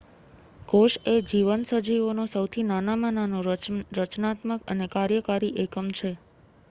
કોશ 0.67 0.95
એ 1.05 1.25
જીવંત 1.25 1.67
સજીવોનો 1.71 2.25
સૌથી 2.27 2.65
નાનામાં 2.65 3.15
નાનો 3.17 3.39
રચનાત્મક 3.97 4.61
અને 4.69 4.85
કાર્યકારી 4.93 5.57
એકમ 5.63 5.87
છે 5.93 6.11